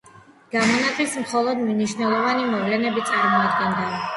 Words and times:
გამონაკლისს 0.53 1.19
მხოლოდ 1.25 1.61
მნიშვნელოვანი 1.67 2.49
მოვლენები 2.55 3.07
წარმოადგენდა. 3.13 3.91